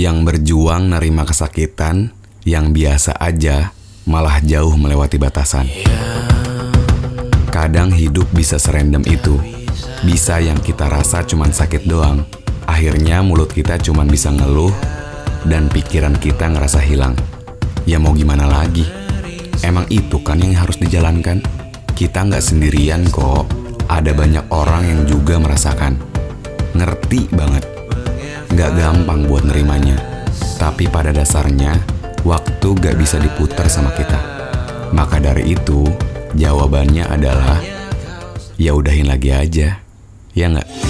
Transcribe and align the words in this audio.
yang 0.00 0.24
berjuang 0.24 0.96
nerima 0.96 1.28
kesakitan 1.28 2.08
yang 2.48 2.72
biasa 2.72 3.20
aja 3.20 3.76
malah 4.08 4.40
jauh 4.40 4.72
melewati 4.72 5.20
batasan. 5.20 5.68
Kadang 7.52 7.92
hidup 7.92 8.24
bisa 8.32 8.56
serandom 8.56 9.04
itu. 9.04 9.36
Bisa 10.00 10.40
yang 10.40 10.56
kita 10.56 10.88
rasa 10.88 11.20
cuman 11.28 11.52
sakit 11.52 11.84
doang. 11.84 12.24
Akhirnya 12.64 13.20
mulut 13.20 13.52
kita 13.52 13.76
cuman 13.76 14.08
bisa 14.08 14.32
ngeluh 14.32 14.72
dan 15.44 15.68
pikiran 15.68 16.16
kita 16.16 16.48
ngerasa 16.48 16.80
hilang. 16.80 17.12
Ya 17.84 18.00
mau 18.00 18.16
gimana 18.16 18.48
lagi? 18.48 18.88
Emang 19.60 19.84
itu 19.92 20.16
kan 20.24 20.40
yang 20.40 20.56
harus 20.56 20.80
dijalankan. 20.80 21.44
Kita 21.92 22.24
nggak 22.24 22.40
sendirian 22.40 23.04
kok. 23.12 23.44
Ada 23.84 24.16
banyak 24.16 24.48
orang 24.48 24.88
yang 24.88 25.00
juga 25.04 25.36
merasakan. 25.36 26.00
Ngerti 26.72 27.28
banget. 27.36 27.79
Nggak 28.50 28.70
gampang 28.74 29.30
buat 29.30 29.46
nerimanya. 29.46 29.96
Tapi 30.58 30.90
pada 30.90 31.14
dasarnya, 31.14 31.78
waktu 32.26 32.68
gak 32.76 32.98
bisa 33.00 33.16
diputar 33.16 33.70
sama 33.70 33.94
kita. 33.96 34.18
Maka 34.90 35.22
dari 35.22 35.54
itu, 35.54 35.86
jawabannya 36.36 37.06
adalah 37.08 37.62
ya 38.60 38.76
udahin 38.76 39.08
lagi 39.08 39.30
aja. 39.32 39.80
Ya 40.34 40.46
nggak? 40.50 40.89